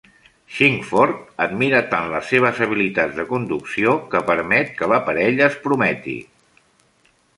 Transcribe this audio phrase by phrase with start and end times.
[0.53, 6.17] Chingford admira tant les seves habilitats de conducció que permet que la parella es prometi.